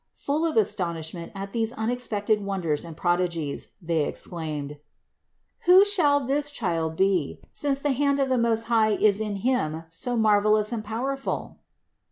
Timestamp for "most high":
8.39-8.93